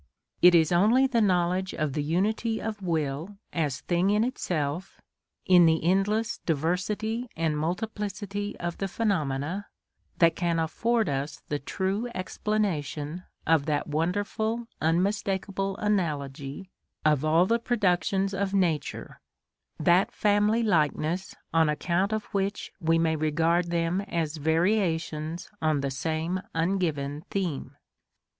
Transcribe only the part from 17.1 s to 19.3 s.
all the productions of nature,